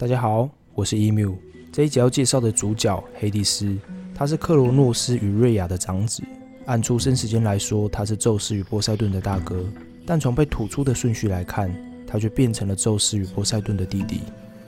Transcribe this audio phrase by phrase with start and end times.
[0.00, 1.34] 大家好，我是 Emu。
[1.70, 3.76] 这一集要介绍的主角黑帝斯，
[4.14, 6.22] 他是克罗诺斯与瑞亚的长子。
[6.64, 9.62] 按出生时间来说，他是宙斯与波塞顿的大哥，
[10.06, 11.70] 但从被吐出的顺序来看，
[12.06, 14.22] 他却变成了宙斯与波塞顿的弟弟。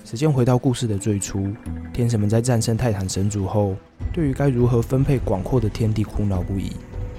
[0.04, 1.48] 时间回到故事的最初，
[1.94, 3.74] 天神们在战胜泰坦神族后，
[4.12, 6.72] 对于该如何分配广阔的天地苦恼不已。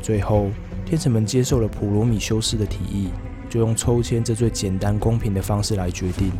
[0.03, 0.51] 最后，
[0.85, 3.09] 天神们接受了普罗米修斯的提议，
[3.49, 6.31] 就用抽签这最简单公平的方式来决定。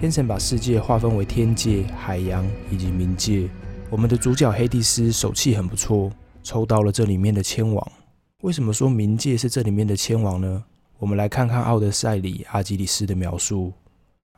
[0.00, 3.46] 天神把世界划分为天界、海洋以及冥界。
[3.90, 6.10] 我们的主角黑帝斯手气很不错，
[6.42, 7.92] 抽到了这里面的千王。
[8.40, 10.64] 为什么说冥界是这里面的千王呢？
[10.98, 13.74] 我们来看看《奥德赛》里阿基里斯的描述。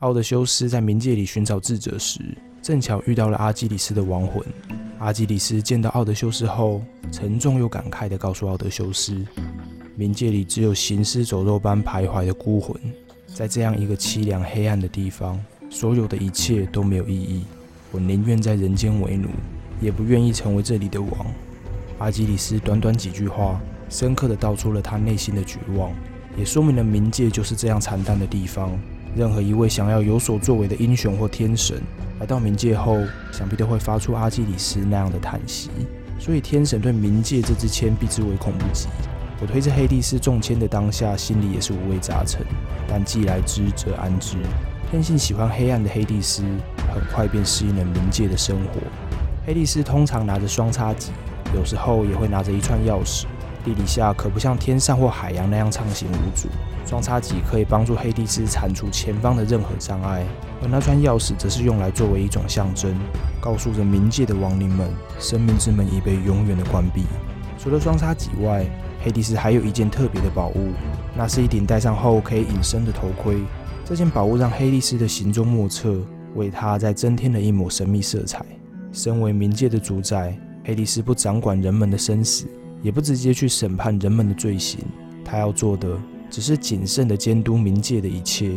[0.01, 2.19] 奥德修斯在冥界里寻找智者时，
[2.61, 4.45] 正巧遇到了阿基里斯的亡魂。
[4.99, 9.25] 阿基里斯见到奥德修斯后，沉重又感慨地告诉奥德修斯
[9.97, 12.77] ：“冥界里只有行尸走肉般徘徊的孤魂，
[13.33, 15.41] 在这样一个凄凉黑暗的地方。”
[15.73, 17.45] 所有的一切都没有意义，
[17.93, 19.31] 我宁愿在人间为奴，
[19.81, 21.27] 也不愿意成为这里的王。
[21.99, 25.91] 阿基里斯短短几句话，深刻的道出了他内心的绝望，
[26.37, 28.71] 也说明了冥界就是这样惨淡的地方。
[29.17, 31.81] 任何一位想要有所作为的英雄或天神，
[32.21, 32.99] 来到冥界后，
[33.33, 35.71] 想必都会发出阿基里斯那样的叹息。
[36.19, 38.89] 所以天神对冥界这支签避之唯恐不及。
[39.41, 42.45] 我推着黑帝斯中签的当下，心里也是五味杂陈，
[42.87, 44.37] 但既来之则安之。
[44.93, 46.43] 天性喜欢黑暗的黑帝斯，
[46.93, 48.81] 很快便适应了冥界的生活。
[49.47, 51.13] 黑帝斯通常拿着双叉戟，
[51.55, 53.25] 有时候也会拿着一串钥匙。
[53.65, 56.47] 地底下可不像天上或海洋那样畅行无阻，
[56.85, 60.27] 双叉戟可以帮助黑帝斯铲除前方的任何障碍，
[60.63, 62.95] 而那串钥匙则是用来作为一种象征，
[63.41, 67.05] 告诉着冥界的亡灵们，生命之门已被永远的关闭。
[67.59, 68.67] 除了双叉戟外，
[69.03, 70.73] 黑帝斯还有一件特别的宝物，
[71.17, 73.39] 那是一顶戴上后可以隐身的头盔。
[73.93, 76.01] 这件宝物让黑帝斯的行踪莫测，
[76.35, 78.43] 为他再增添了一抹神秘色彩。
[78.91, 80.35] 身为冥界的主宰，
[80.65, 82.47] 黑帝斯不掌管人们的生死，
[82.81, 84.81] 也不直接去审判人们的罪行。
[85.23, 85.95] 他要做的
[86.31, 88.53] 只是谨慎地监督冥界的一切。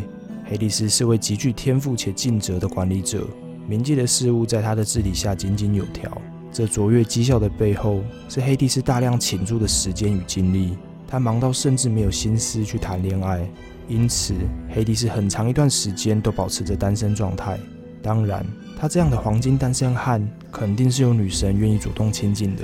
[0.46, 3.28] 黑帝斯是位极具天赋且尽责的管理者，
[3.70, 6.10] 冥界的事物在他的治理下井井有条。
[6.50, 8.00] 这卓越绩效的背后，
[8.30, 10.78] 是黑帝斯大量倾注的时间与精力。
[11.16, 13.50] 他忙到甚至没有心思去谈恋爱。
[13.88, 14.34] 因此，
[14.70, 17.58] 黑帝斯很长一段时间都保持着单身状态。
[18.02, 18.46] 当然，
[18.78, 22.64] 他这样的黄金单身汉，肯定是有女神愿意主动亲近的。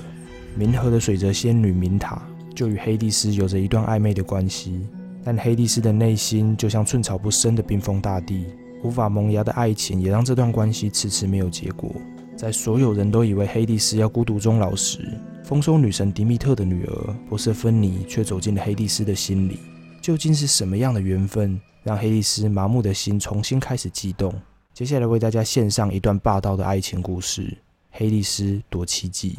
[0.60, 2.22] 冥河的水泽仙女明塔
[2.54, 4.82] 就与黑帝斯有着一段暧昧的关系。
[5.24, 8.48] 但黑帝斯的内心就像寸草不生的冰封大地，
[8.84, 11.90] 无法萌芽的爱情也让这段关系迟迟没有结果。
[12.36, 19.60] 在所有人都以为黑帝斯要孤独终老时，丰收女神迪密特的女儿波瑟芬妮却走进了黑帝斯的心里。
[20.02, 24.34] 究竟是什么样的缘分，让黑帝斯麻木的心重新开始悸动？
[24.74, 27.56] 接下来为大家献上一段霸道的爱情故事：
[27.92, 29.38] 黑帝斯夺妻记。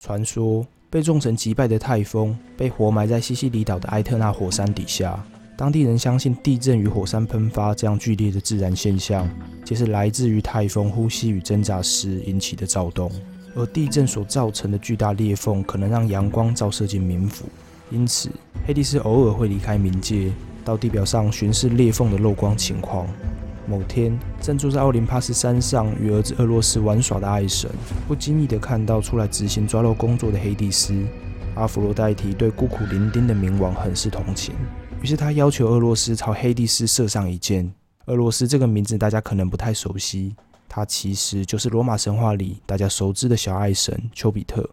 [0.00, 5.24] 传说被众神击败的泰丰，被活埋在西西里岛的埃特纳火山底下。
[5.56, 9.28] 当地人相信地震与火山喷发这样剧烈的自然现象，
[9.64, 13.08] 皆是来自于泰丰呼吸与挣扎时引起的躁动。
[13.54, 17.46] 而地震所造成的巨大裂缝，可能让阳光照射进冥府。
[17.90, 18.30] 因此，
[18.66, 20.32] 黑帝斯偶尔会离开冥界，
[20.64, 23.06] 到地表上巡视裂缝的漏光情况。
[23.66, 27.70] 某天，正坐在奥林帕斯山上与儿子厄洛斯玩耍的爱神，
[28.06, 30.94] 不经意地看到出来执行抓漏工作的黑帝斯。
[31.54, 34.54] 阿弗罗代提对孤苦伶仃的冥王很是同情，
[35.00, 37.72] 于是他要求厄洛斯朝黑帝斯射上一箭。
[38.06, 40.34] 厄洛斯这个名字大家可能不太熟悉，
[40.76, 44.68] 他其实就是罗马神话里大家熟知的小爱神丘比特。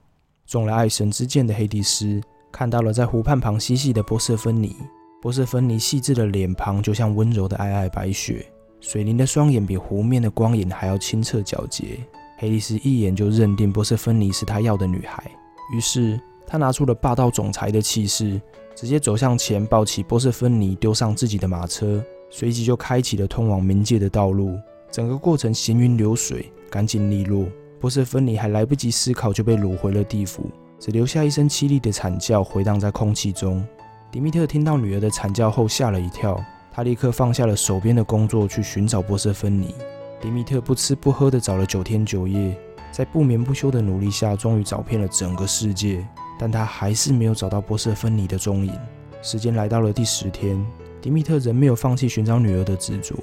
[0.47, 2.19] 中了爱神之箭的黑帝斯。
[2.51, 4.75] 看到了在湖畔旁嬉戏的波瑟芬妮，
[5.21, 8.43] 波瑟芬妮细致的脸庞就像温柔的皑皑白雪，
[8.79, 11.99] 水灵的双眼比湖面的光影还要清澈皎洁。
[12.39, 15.23] 黑帝斯一眼就认定波瑟芬妮是他要的女孩，
[15.71, 18.41] 于是他拿出了霸道总裁的气势，
[18.75, 24.57] 直接走向前抱起波瑟芬妮，丢上自己的马车，随即就开启了通往冥界的道路。
[24.91, 27.47] 整个过程行云流水，干净利落。
[27.79, 30.51] 波瑟芬妮还来不及思考，就被掳回了地府。
[30.77, 33.65] 只留下一声凄厉的惨叫回荡在空气中。
[34.11, 36.43] 迪米特听到女儿的惨叫后吓了一跳，
[36.73, 39.73] 他立刻放下了手边的工作去寻找波瑟芬妮。
[40.19, 42.55] 迪米特不吃不喝的找了九天九夜，
[42.91, 46.05] 在不眠不休的努力下，终于找遍了整个世界，
[46.37, 48.73] 但他还是没有找到波瑟芬妮的踪影。
[49.21, 50.63] 时间来到了第十天，
[50.99, 53.15] 迪米特仍没有放弃寻找女儿的执着。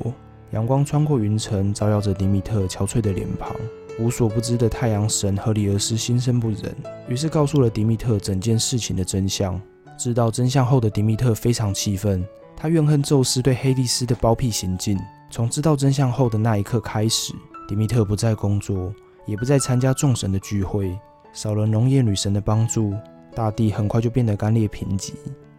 [0.51, 3.55] 阳光穿过云层，照耀着迪米特憔悴的脸庞。
[3.99, 6.75] 无所不知的太阳神赫里俄斯心生不忍，
[7.09, 9.61] 于是告诉了迪米特整件事情的真相。
[9.99, 12.25] 知道真相后的迪米特非常气愤，
[12.57, 14.97] 他怨恨宙斯对黑帝斯的包庇行径。
[15.31, 17.35] 从知道真相后的那一刻开始，
[17.69, 18.95] 迪米特不再工作，
[19.27, 20.97] 也不再参加众神的聚会，
[21.33, 22.95] 少了农业女神的帮助，
[23.35, 25.13] 大地很快就变得干裂贫瘠，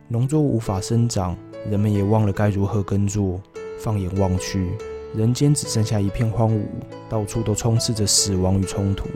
[0.07, 1.35] 农作物无法生长，
[1.69, 3.39] 人们也忘了该如何耕作。
[3.79, 4.69] 放眼望去，
[5.15, 6.61] 人间只剩下一片荒芜，
[7.09, 9.07] 到处都充斥着死亡与冲突。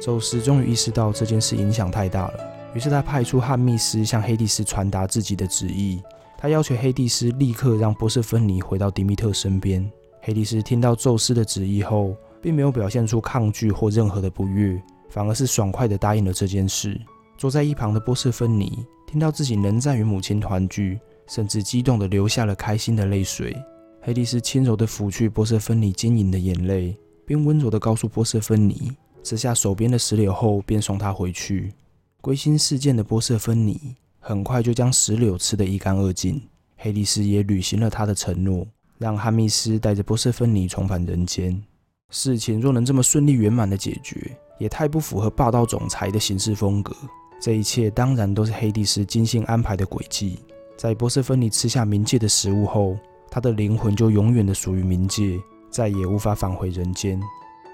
[0.00, 2.34] 宙斯终于意识到这件事影响太大了，
[2.74, 6.00] 于是他派出汉密斯向黑帝斯传达自己的旨意。
[6.38, 9.90] 他要求黑帝斯立刻让波瑟芬尼回到迪米特身边。
[10.22, 14.80] 黑帝斯听到宙斯的旨意后，并没有表现出抗拒或任何的不悦，
[15.10, 16.98] 反而是爽快地答应了这件事。
[17.36, 23.54] 坐在一旁的波瑟芬尼听到自己仍在与母亲团聚，甚至激动地流下了开心的泪水。
[24.02, 28.92] 黑蒂斯轻柔地抚去波瑟芬尼晶莹的眼泪，并温柔地告诉波瑟芬尼，
[29.22, 31.74] 吃下手边的石榴后，便送她回去。
[32.22, 36.40] 归心似箭的波瑟芬尼很快就将石榴吃得一干二净。
[36.76, 38.66] 黑蒂斯也履行了他的承诺，
[38.96, 41.62] 让汉密斯带着波瑟芬尼重返人间。
[42.08, 46.96] 事情若能这么顺利圆满地解决，也太不符合霸道总裁的行事风格。
[47.38, 50.38] 这一切当然都是黑蒂斯精心安排的诡计。
[50.76, 52.96] 在波瑟芬尼吃下冥界的食物后，
[53.30, 55.40] 他的灵魂就永远的属于冥界，
[55.70, 57.20] 再也无法返回人间。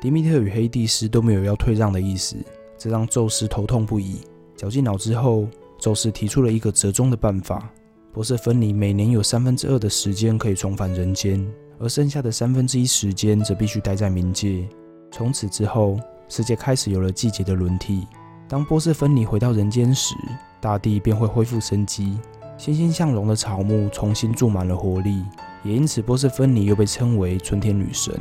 [0.01, 2.37] 迪米特与黑帝斯都没有要退让的意思，
[2.77, 4.21] 这让宙斯头痛不已。
[4.55, 5.47] 绞尽脑汁后，
[5.79, 7.71] 宙斯提出了一个折中的办法：
[8.13, 11.47] 波瑟芬尼每年有三分之二的时间可以重返人间，
[11.79, 14.69] 而剩下的三分之一时间则必须待在冥界。
[15.11, 15.99] 从此之后，
[16.29, 18.07] 世界开始有了季节的轮替。
[18.49, 20.15] 当波瑟芬尼回到人间时，
[20.61, 22.19] 大地便会恢复生机，
[22.59, 25.23] 欣欣向荣的草木重新注满了活力。
[25.67, 28.15] 也因此，波瑟芬尼又被称为春天女神。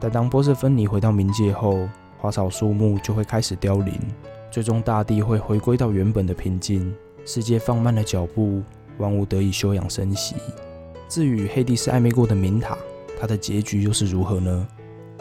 [0.00, 1.86] 但当波瑟芬尼回到冥界后，
[2.16, 3.94] 花草树木就会开始凋零，
[4.50, 6.94] 最终大地会回归到原本的平静，
[7.26, 8.62] 世界放慢了脚步，
[8.96, 10.36] 万物得以休养生息。
[11.08, 12.78] 至于黑帝斯暧昧过的明塔，
[13.20, 14.66] 他的结局又是如何呢？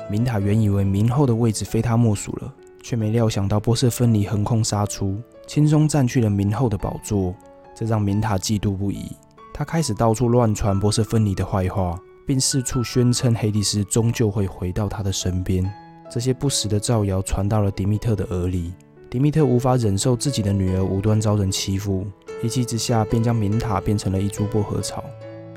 [0.09, 7.35] 明塔原以为明后的位置非他莫属了，却没料想到波瑟芬尼横空杀出，轻松占据了明后的宝座，
[7.75, 9.11] 这让明塔嫉妒不已。
[9.57, 15.67] 他开始到处乱传波瑟芬尼的坏话，并四处宣称黑帝斯终究会回到他的身边。
[16.11, 18.71] 这些不实的造谣传到了迪米特的耳里，
[19.09, 22.05] 迪米特无法忍受自己的女儿无端遭人欺负，
[22.43, 25.03] 一气之下便将明塔变成了一株薄荷草。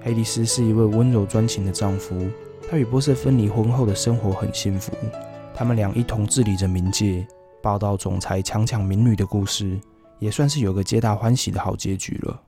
[0.02, 2.26] 黑帝斯是一位温柔专情的丈夫，
[2.70, 4.90] 他与波瑟芬尼婚后的生活很幸福，
[5.54, 7.28] 他们俩一同治理着冥界。
[7.60, 9.78] 霸道总裁强抢民女的故事，
[10.20, 12.40] 也算是有个皆大欢喜的好结局了。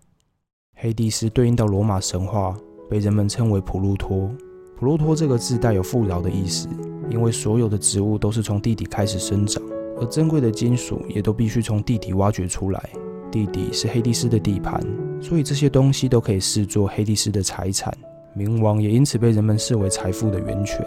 [0.82, 2.56] 黑帝斯对应到罗马神话，
[2.90, 4.28] 被人们称为普鲁托。
[4.76, 6.66] 普鲁托这个字带有富饶的意思，
[7.08, 9.62] 因为所有的植物都是从地底开始生长，
[10.00, 12.90] 而珍贵的金属也都必须从地底挖掘出来。
[13.30, 14.84] 地底是黑帝斯的地盘，
[15.20, 17.96] 所以这些东西都可以视作黑帝斯的财产。
[18.36, 20.84] 冥王也因此被人们视为财富的源泉。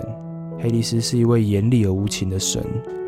[0.60, 2.62] 黑帝斯是一位严厉而无情的神。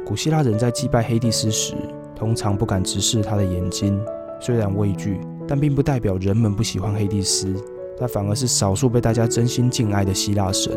[0.06, 1.76] 古希腊人在祭拜黑帝斯时，
[2.16, 4.00] 通常不敢直视他的眼睛，
[4.40, 5.20] 虽然畏惧。
[5.48, 7.54] 但并不代表人们不喜欢黑帝斯，
[7.98, 10.74] 他反而是少数被大家真心敬爱的希腊神。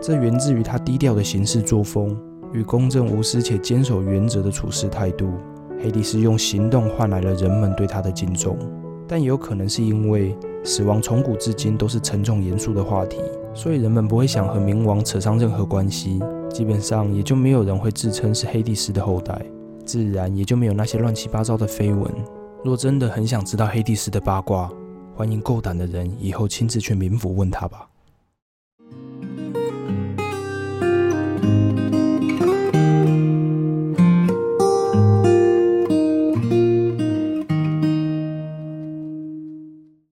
[0.00, 2.16] 这源自于他低调的行事作风
[2.52, 5.32] 与公正无私且坚守原则的处事态度。
[5.80, 8.58] 黑帝斯用行动换来了人们对他的敬重，
[9.06, 13.18] 但也有可能是因为死亡从古至今都是沉重严肃的话题，
[13.54, 16.20] 所以人们不会想和冥王扯上任何关系，
[16.50, 19.40] 基本上也就没有人会自称是黑帝斯的后代，
[19.84, 22.10] 自然也就没有那些乱七八糟的绯闻。
[22.64, 24.70] 若真的很想知道黑帝斯的八卦，
[25.14, 27.88] 欢迎够胆的人以后亲自去冥府问他吧。